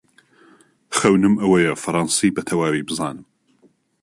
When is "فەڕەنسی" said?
1.83-2.33